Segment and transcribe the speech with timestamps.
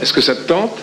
[0.00, 0.79] Est-ce que ça te tente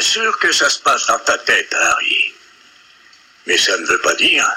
[0.00, 2.32] bien sûr que ça se passe dans ta tête, Harry.
[3.46, 4.48] Mais ça ne veut pas dire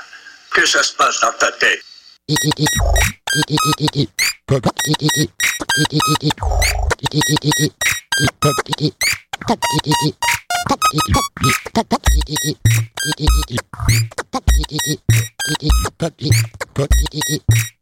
[0.52, 1.84] que ça se passe dans ta tête.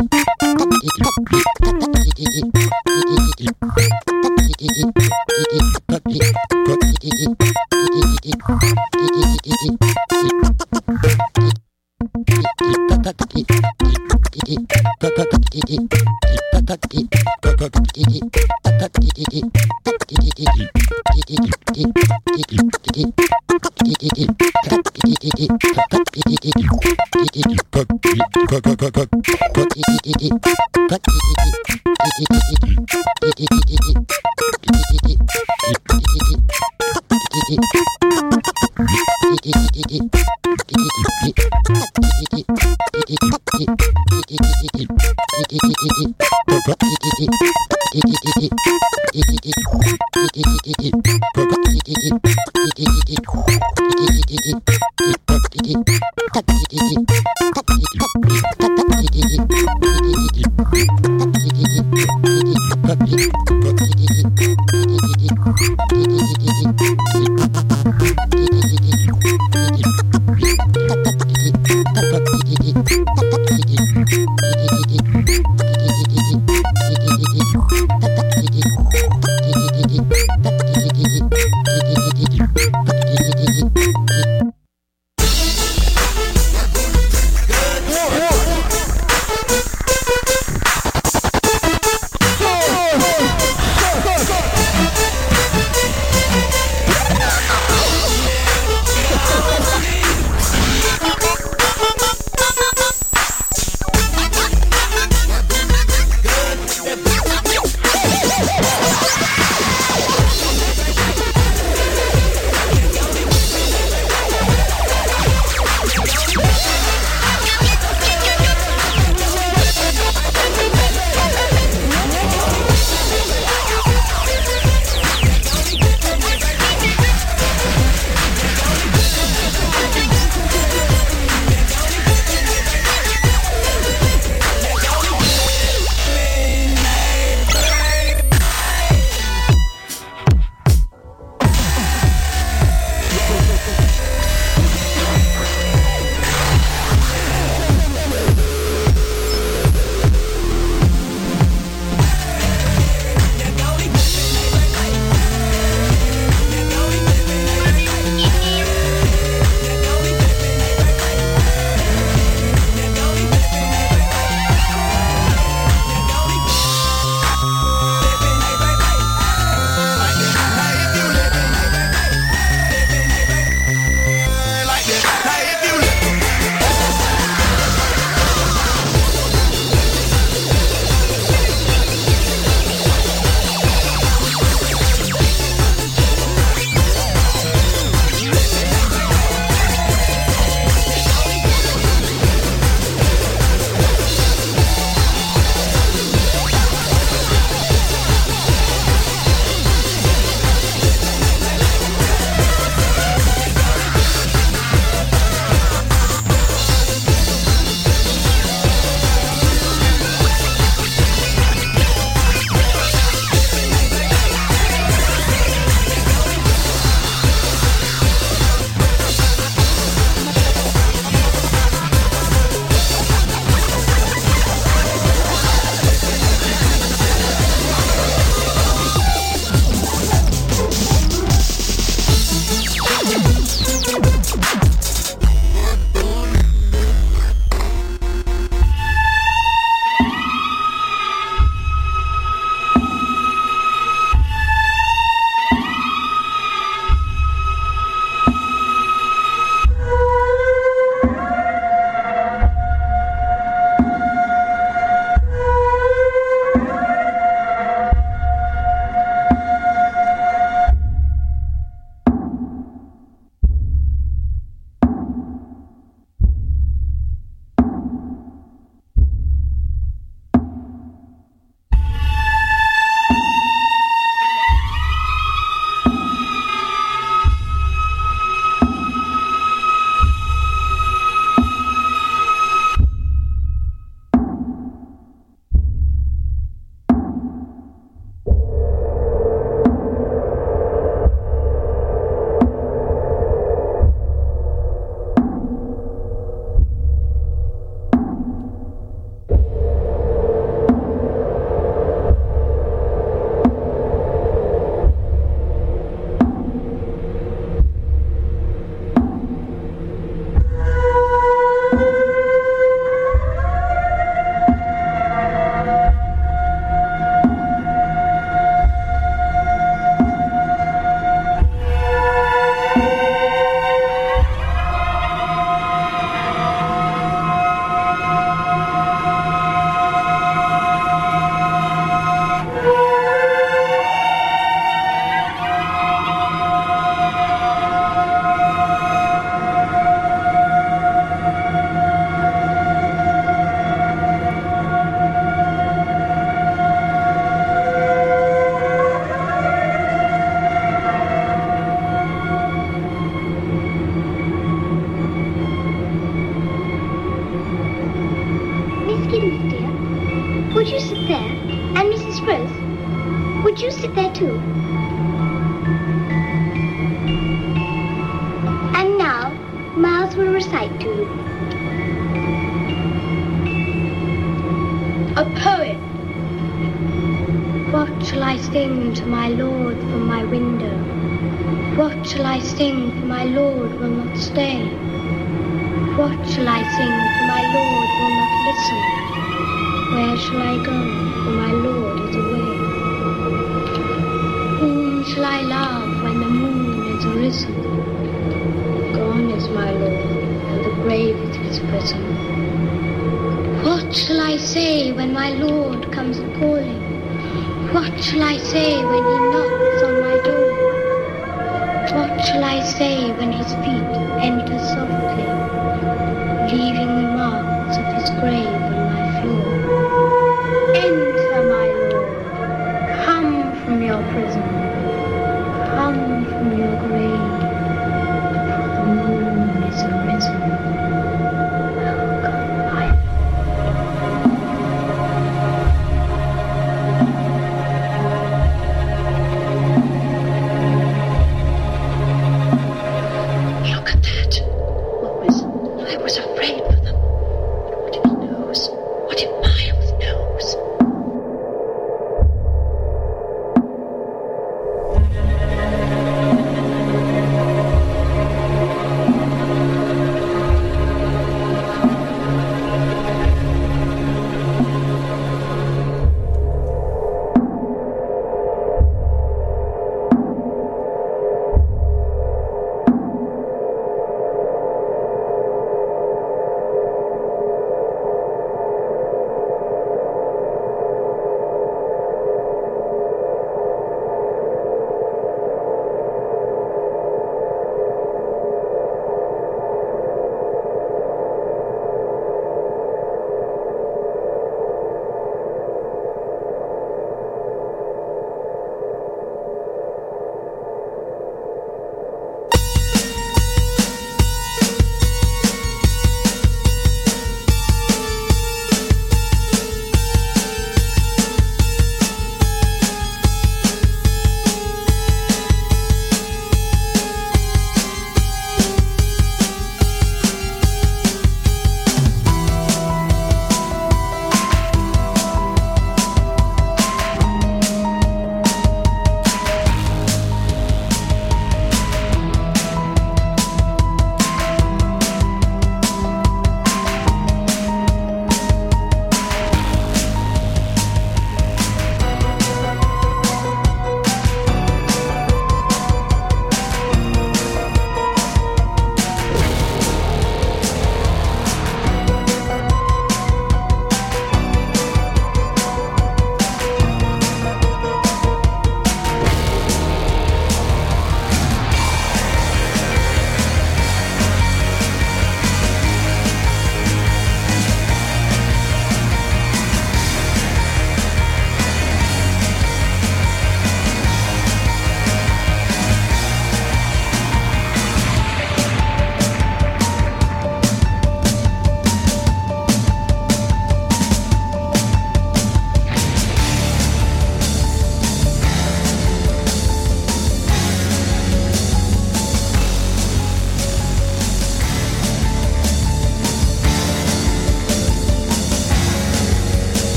[0.00, 0.04] い。
[2.16, 2.69] いい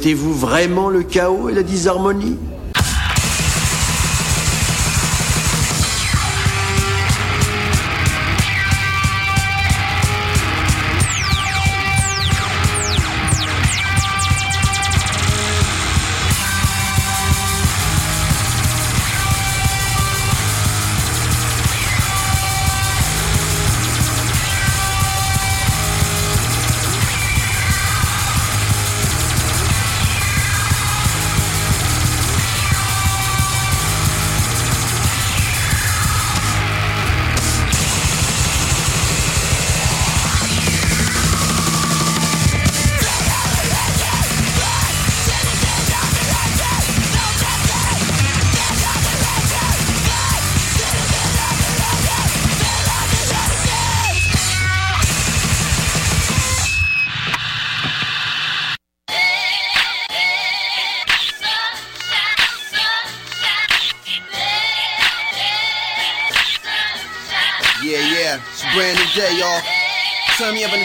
[0.00, 2.38] Souhaitez-vous vraiment le chaos et la disharmonie?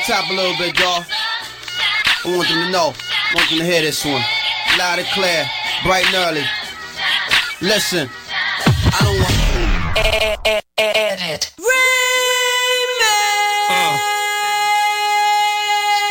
[0.06, 1.04] Top a little bit, y'all.
[1.04, 2.94] I want them to know.
[2.94, 4.22] I want them to hear this one.
[4.78, 5.50] Loud and clear,
[5.84, 6.46] bright and early.
[7.60, 8.08] Listen,
[8.68, 9.34] I don't want.
[10.78, 11.54] Edit.
[13.68, 13.98] Uh.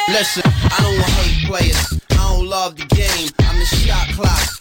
[0.08, 2.00] Listen, I don't want hate players.
[2.10, 3.28] I don't love the game.
[3.40, 4.53] I'm the shot clock,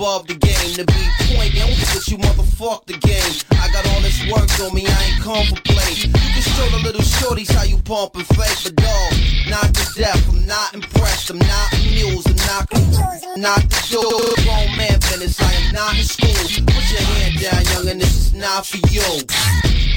[0.00, 0.72] above the game.
[0.80, 1.52] To be point,
[1.92, 3.32] but you motherfuck the game.
[3.60, 5.92] I got all this work on me, I ain't come for play.
[5.92, 9.12] You can show the little shorties how you pump and fake, but dog,
[9.52, 10.24] not to death.
[10.32, 14.44] I'm not impressed, I'm not amused, I'm not confused, not the dude.
[14.48, 16.64] Grown man business, I am not in school.
[16.64, 19.04] Put your hand down, young, and this is not for you.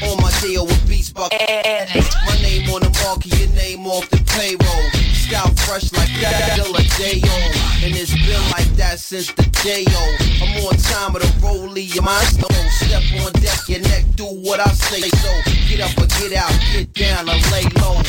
[0.10, 1.32] On my deal with Beats Buck.
[1.32, 4.86] My name on the marquee, your name off the payroll.
[5.16, 7.54] Style fresh like that, still a day old.
[7.84, 10.16] And it's been like that since the day old.
[10.44, 12.68] I'm on time with a rollie, your mind stone.
[12.84, 15.08] Step on deck, your neck do what I say.
[15.08, 15.32] So
[15.70, 18.02] get up or get out, get down or lay low.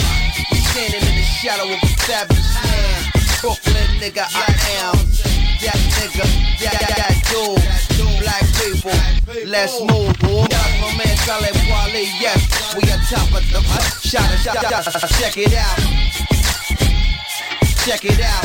[0.75, 3.15] Standing in the shadow of a fabulous man.
[3.41, 4.51] Brooklyn nigga, I
[4.83, 5.34] am.
[5.61, 6.27] That nigga,
[6.61, 7.63] that, that, dude.
[8.21, 8.97] Black people,
[9.47, 10.13] let's move.
[10.49, 12.75] That's my man Caleb Wale, yes.
[12.75, 13.61] We on top of the
[14.03, 15.11] shot, shot, shot.
[15.19, 15.79] Check it out.
[17.85, 18.45] Check it out.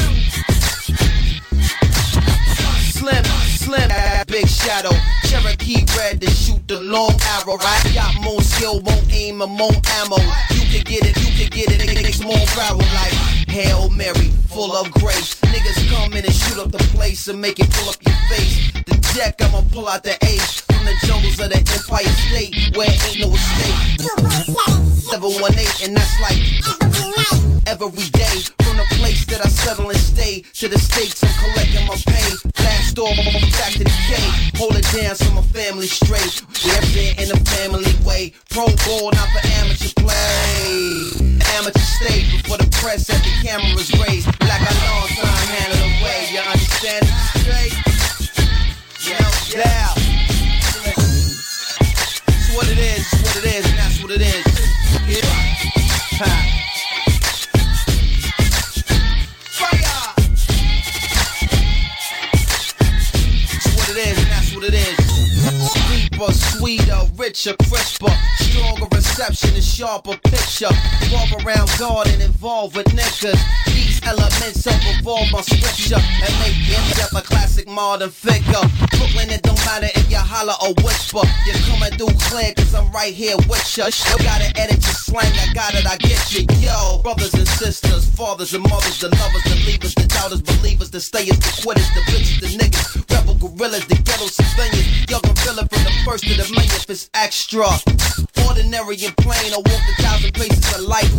[2.91, 3.23] Slim,
[3.57, 3.89] slim,
[4.27, 4.91] big shadow.
[5.25, 7.57] Cherokee red to shoot the long arrow.
[7.59, 10.17] I got more skill, more aim, and more ammo.
[10.51, 14.29] You can get it, you can get it, it takes more barrel like Hail Mary,
[14.47, 15.35] full of grace.
[15.41, 18.71] Niggas come in and shoot up the place and make it pull up your face.
[18.85, 22.89] The deck, I'ma pull out the ace from the jungles of the Empire State, where
[22.89, 23.75] ain't no escape.
[25.09, 26.37] 718, and that's like
[27.67, 28.37] every day.
[28.61, 32.29] From the place that I settle and stay to the states I'm collecting my pay
[32.89, 34.15] store, back to the K.
[34.57, 36.41] Hold it down so my family straight.
[36.75, 38.33] Everything in the family way.
[38.49, 41.28] Pro ball, not for amateur play.
[41.59, 44.27] Amateur state before the press at the cameras raised.
[44.47, 46.31] Like a long time handle away.
[46.31, 47.75] You understand it straight?
[49.03, 49.91] Yeah, yeah.
[52.27, 54.45] It's what it is, it's what it is, and that's what it is.
[55.05, 55.27] Yeah.
[56.23, 56.49] Ha.
[64.59, 64.98] what it is.
[66.19, 70.67] Deeper, sweeter, richer, crisper, stronger reception and sharper picture.
[71.13, 73.39] Walk around garden involved with niggas.
[73.67, 78.59] These elements evolve my scripture and make MJF a classic modern figure.
[78.91, 81.23] Brooklyn, it don't matter if you holler or whisper.
[81.45, 83.85] You're coming through clear cause I'm right here with you.
[83.85, 86.43] You gotta edit your slang, I got it, I get you.
[86.59, 90.99] Yo, brothers and sisters, fathers and mothers, the lovers, the leavers, the doubters, believers, the
[90.99, 93.07] stayers, the quitters, the bitches, the niggas,
[93.39, 95.09] gorillas, the ghetto civilians.
[95.09, 97.65] Young and feeling from the first to the millionth is extra.
[98.45, 101.09] Ordinary and plain, I walk a thousand paces of life.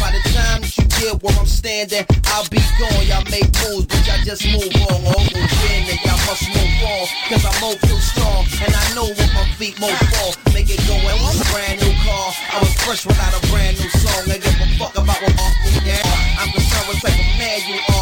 [0.00, 3.04] By the time that you get where I'm standing, I'll be gone.
[3.04, 5.00] Y'all make moves, but y'all just move on.
[5.12, 7.04] Or move in, and y'all must move on.
[7.28, 10.32] Cause I move too strong, and I know what my feet move for.
[10.52, 12.32] Make it go and with a brand new car.
[12.52, 14.24] I was fresh without a brand new song.
[14.28, 16.16] I give a fuck about what feet are.
[16.40, 17.93] I'm concerned what type of man you are.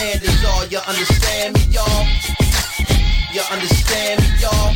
[0.00, 0.64] Standards are.
[0.66, 2.06] You understand me, y'all?
[3.34, 4.74] You understand me, y'all?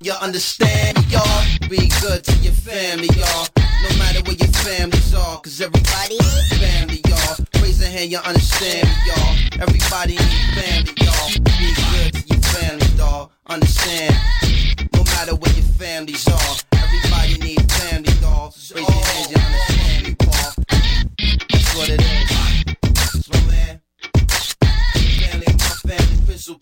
[0.00, 1.68] You understand me, y'all?
[1.70, 3.48] Be good to your family, y'all.
[3.56, 7.36] No matter where your families are, cause everybody is family, y'all.
[7.62, 9.34] Raise a hand, you understand me, y'all.
[9.64, 11.28] Everybody needs family, y'all.
[11.56, 13.30] Be good to your family, dawg.
[13.46, 14.14] Understand?
[14.92, 16.54] No matter where your families are.
[16.84, 18.52] Everybody need family, dog.
[18.74, 19.41] Raise hands, you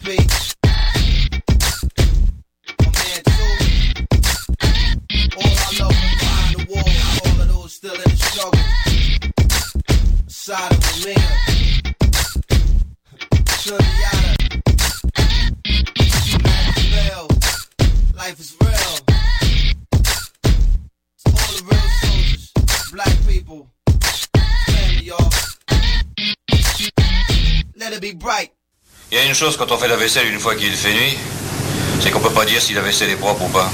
[0.03, 0.17] P.
[2.79, 3.55] My man too.
[5.37, 6.91] All I love behind the wall,
[7.27, 8.65] all of those still in the struggle.
[10.27, 11.35] Side of Omega.
[13.61, 14.33] Sundiata.
[16.95, 17.27] Real.
[18.17, 18.95] Life is real.
[21.15, 22.45] It's all the real soldiers,
[22.93, 23.61] black people,
[24.67, 25.31] family, y'all.
[27.77, 28.53] Let it be bright.
[29.12, 31.18] Il y a une chose quand on fait la vaisselle une fois qu'il fait nuit,
[32.01, 33.68] c'est qu'on peut pas dire si la vaisselle est propre ou pas.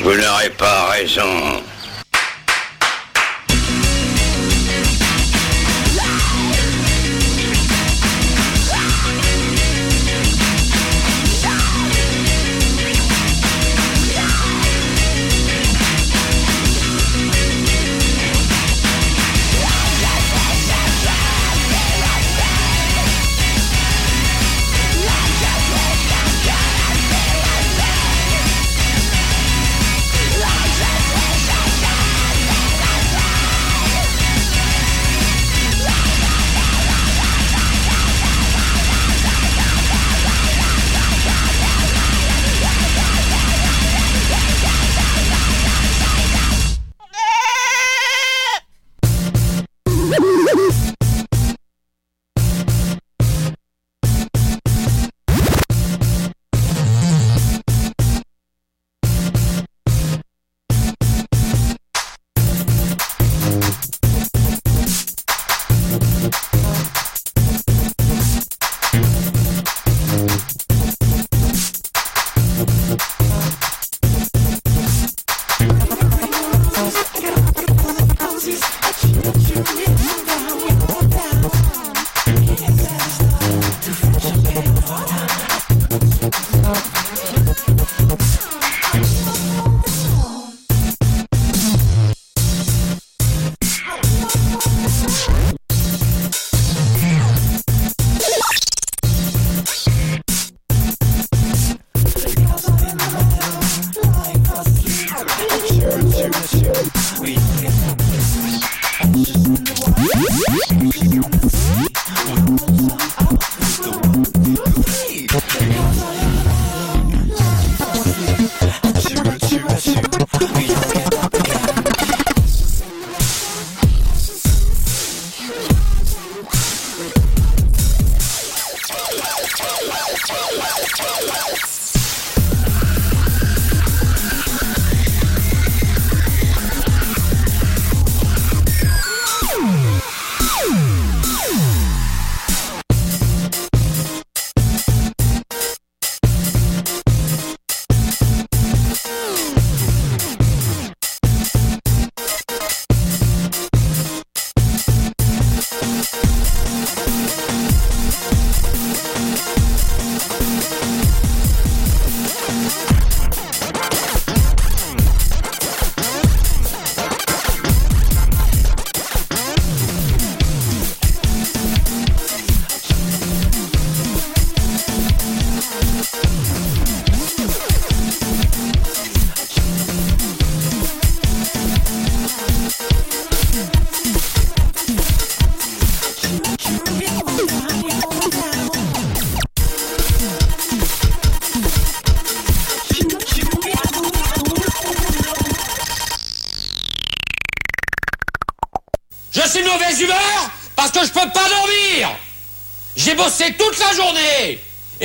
[0.00, 1.59] Vous n'aurez pas raison.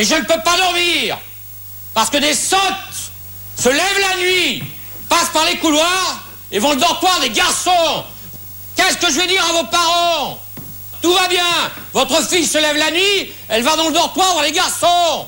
[0.05, 1.17] Je ne peux pas dormir
[1.93, 2.59] parce que des sottes
[3.57, 4.63] se lèvent la nuit,
[5.09, 8.03] passent par les couloirs et vont au dortoir des garçons.
[8.75, 10.39] Qu'est-ce que je vais dire à vos parents?
[11.01, 11.71] Tout va bien.
[11.93, 15.27] Votre fille se lève la nuit, elle va dans le dortoir voir les garçons.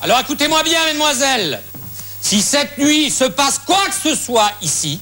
[0.00, 1.62] Alors écoutez-moi bien, mesdemoiselles.
[2.20, 5.00] Si cette nuit se passe quoi que ce soit ici,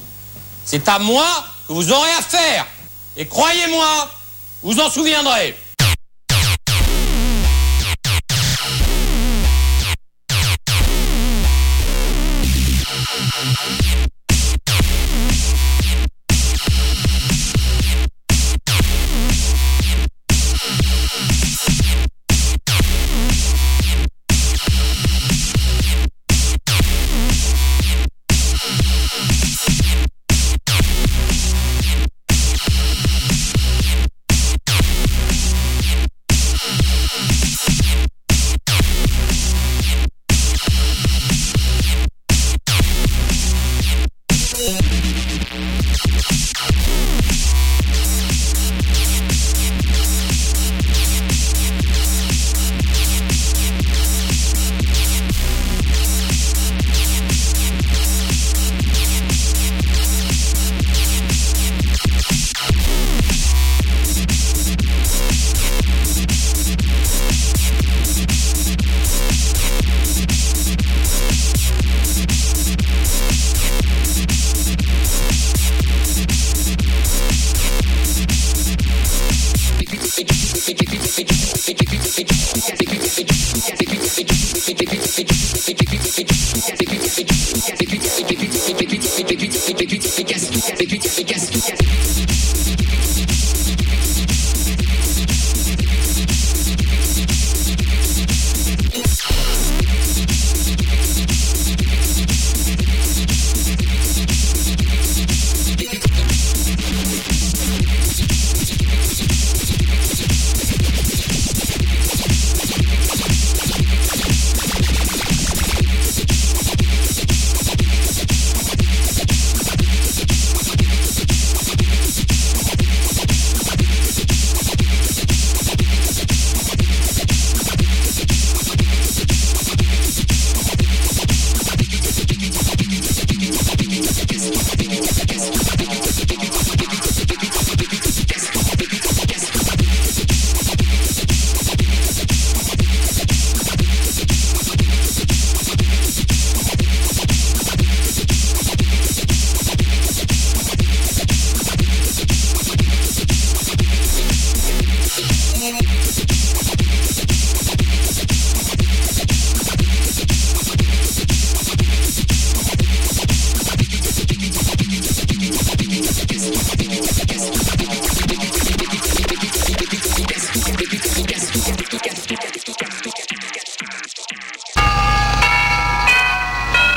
[0.65, 1.27] c'est à moi
[1.67, 2.65] que vous aurez à faire.
[3.15, 4.09] Et croyez-moi,
[4.61, 5.57] vous en souviendrez.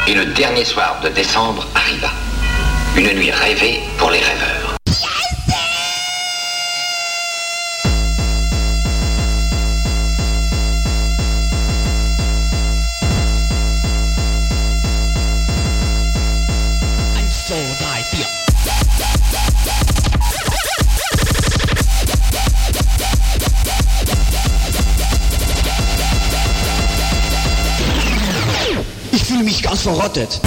[0.09, 2.11] Et le dernier soir de décembre arriva.
[2.97, 4.66] Une nuit rêvée pour les rêveurs.
[29.87, 30.41] Verrottet.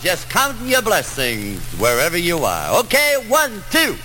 [0.00, 2.80] just count your blessings wherever you are.
[2.80, 3.96] Okay, one, two.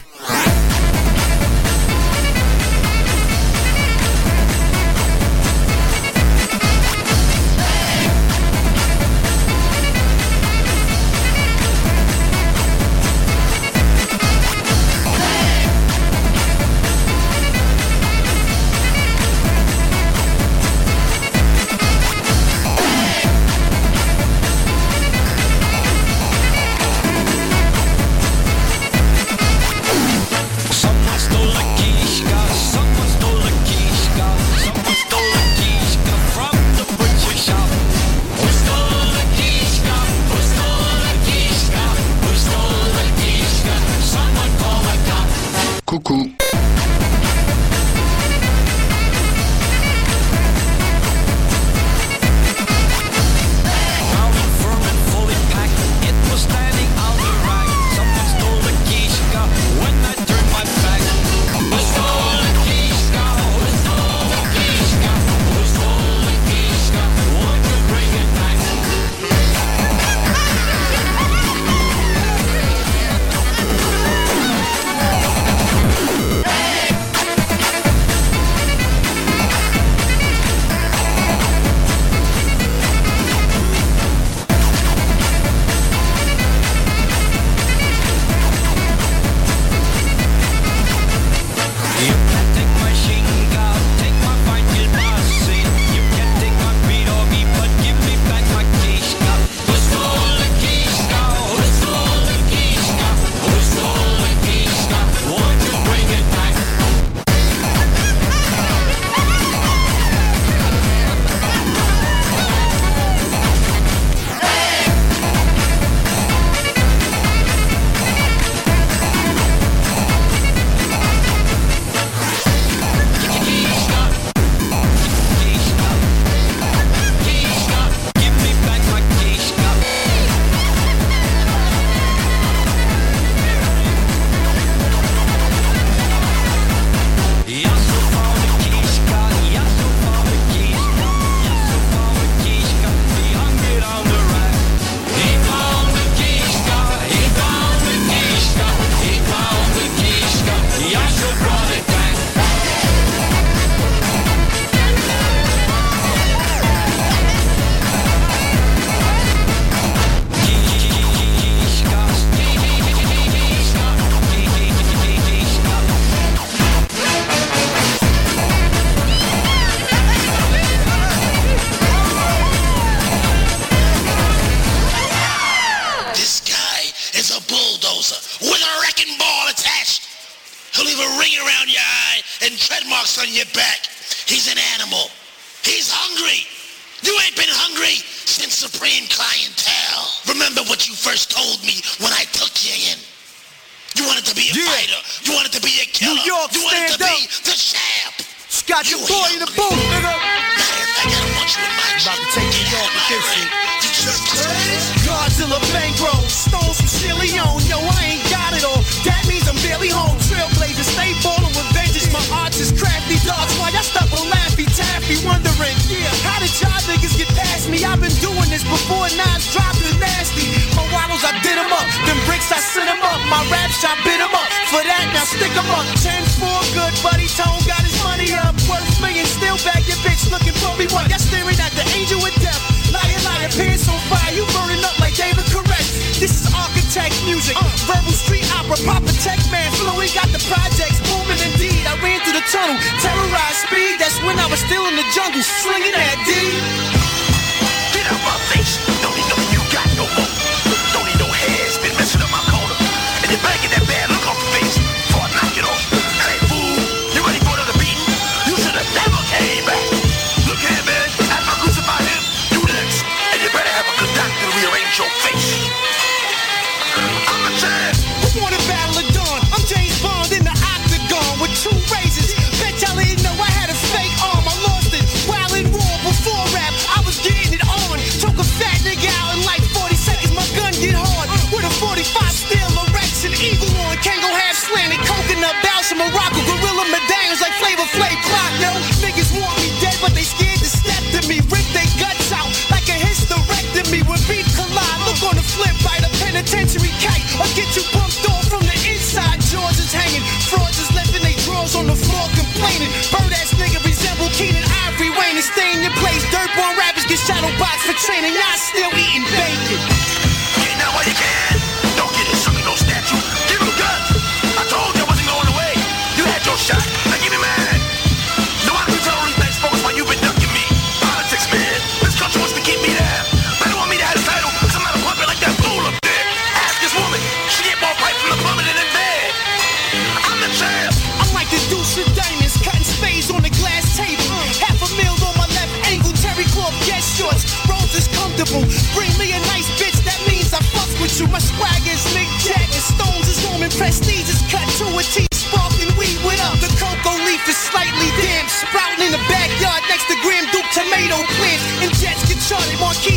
[242.51, 242.77] tunnel.
[242.99, 246.32] Terrorized speed, that's when I was still in the jungle, slinging that D.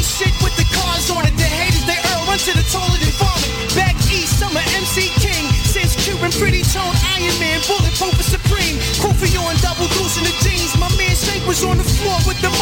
[0.07, 1.35] shit with the cars on it.
[1.35, 3.51] The haters, they all run to the toilet and vomit.
[3.75, 5.51] Back east, I'm a MC King.
[5.67, 8.79] Since Cuban pretty tone, Iron Man, bulletproof and supreme.
[9.03, 10.73] Kofi on double deuce in the jeans.
[10.79, 12.56] My man Shank was on the floor with the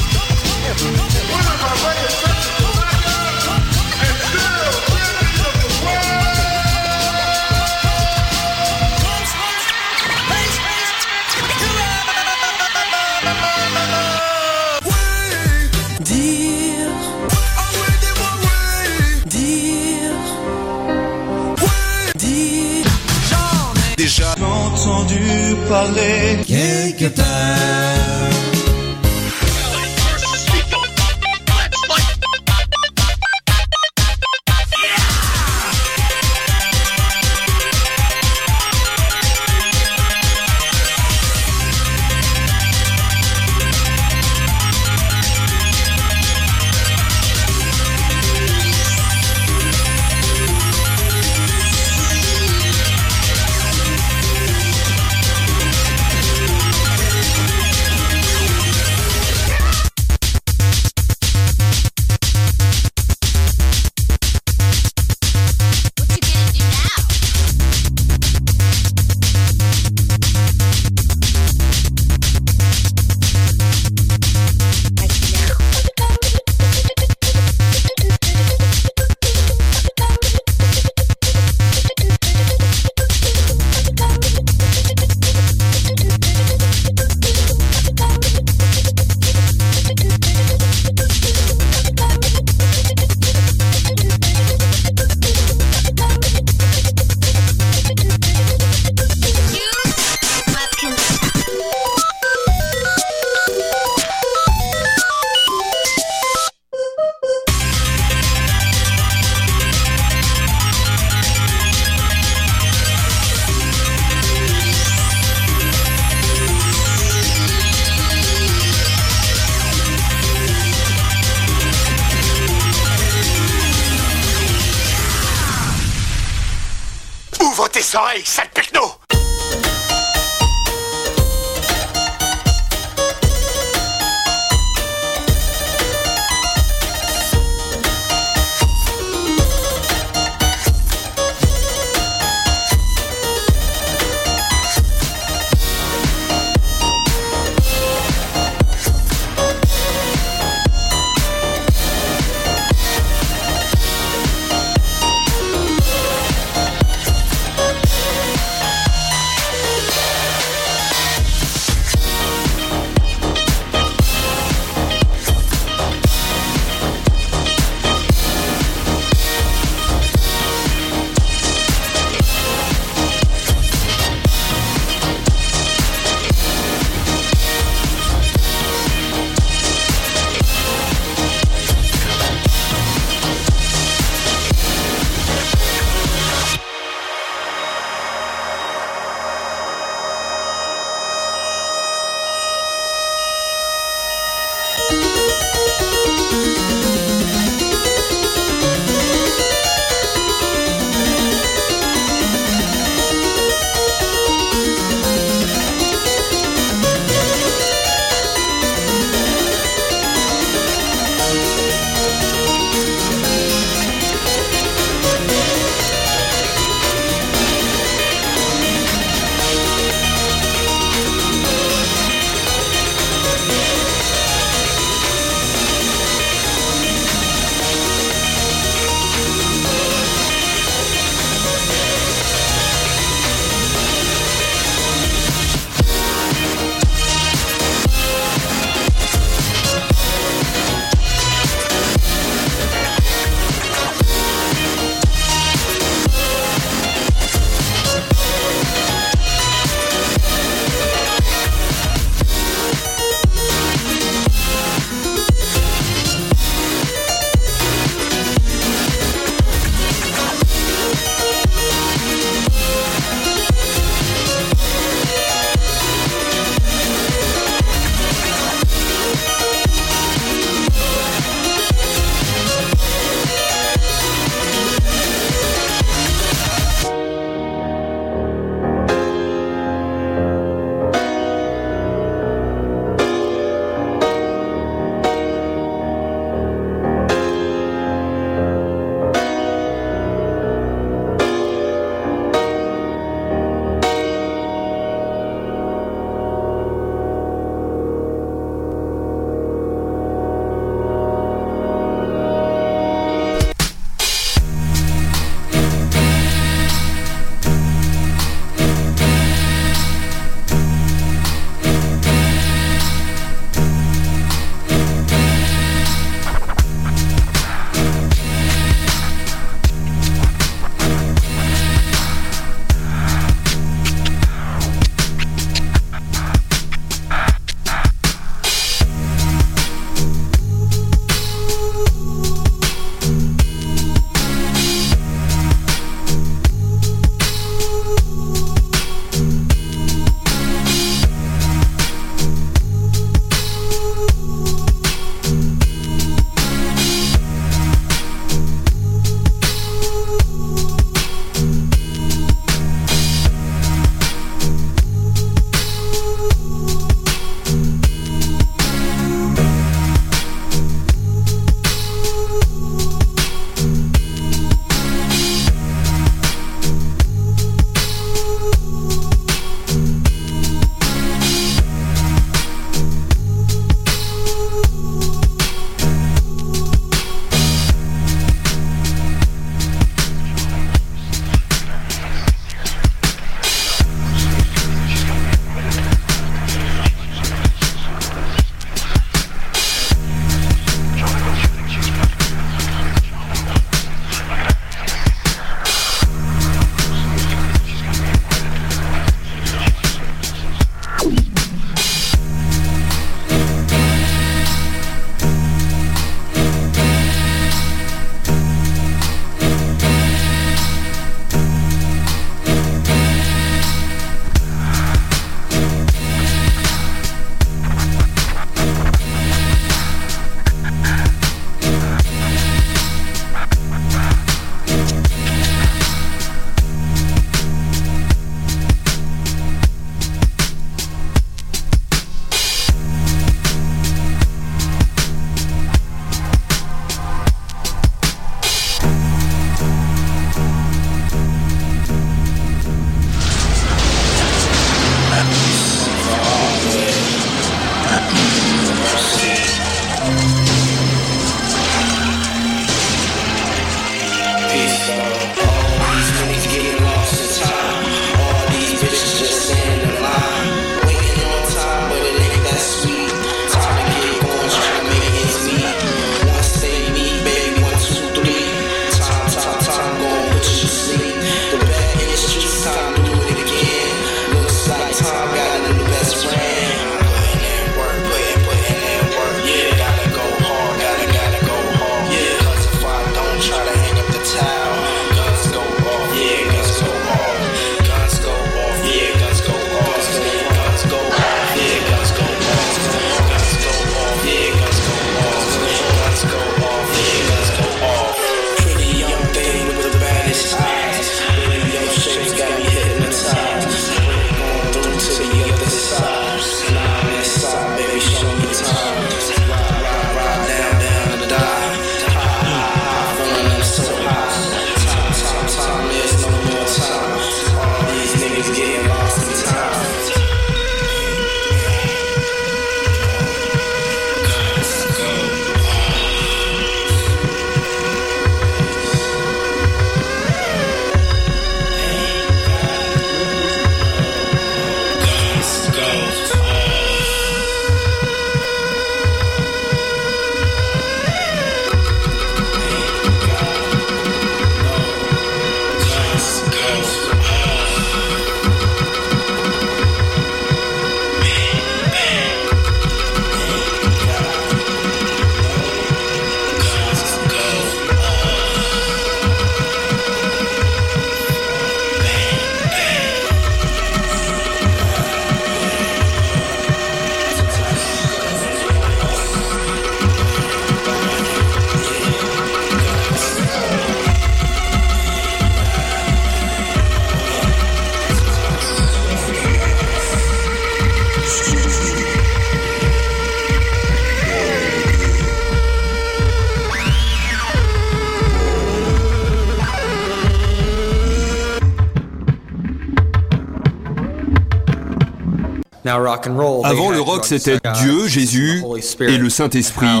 [596.64, 598.62] Avant, le rock, c'était Dieu, Jésus
[599.00, 600.00] et le Saint-Esprit.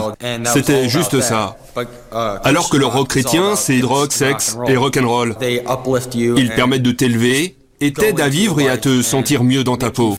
[0.52, 1.56] C'était juste ça.
[2.44, 5.36] Alors que le rock chrétien, c'est drogue, sexe et rock'n'roll.
[6.14, 9.90] Ils permettent de t'élever et t'aident à vivre et à te sentir mieux dans ta
[9.90, 10.16] peau.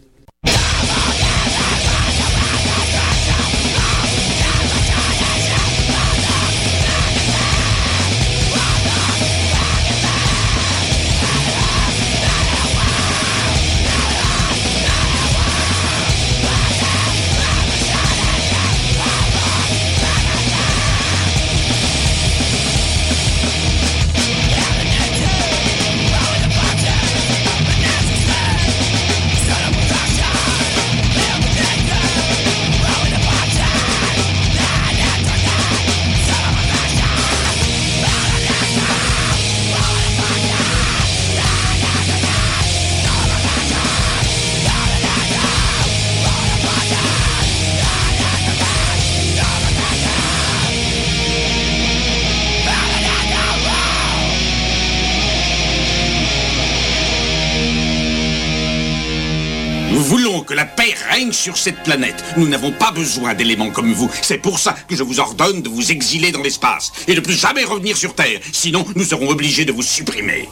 [61.37, 62.23] Sur cette planète.
[62.35, 64.09] Nous n'avons pas besoin d'éléments comme vous.
[64.21, 67.35] C'est pour ça que je vous ordonne de vous exiler dans l'espace et de plus
[67.35, 68.39] jamais revenir sur Terre.
[68.51, 70.49] Sinon, nous serons obligés de vous supprimer.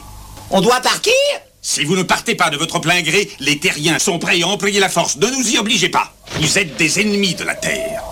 [0.50, 1.12] On doit partir?
[1.60, 4.78] Si vous ne partez pas de votre plein gré, les terriens sont prêts à employer
[4.78, 5.16] la force.
[5.16, 6.14] Ne nous y obligez pas.
[6.40, 8.02] Vous êtes des ennemis de la Terre.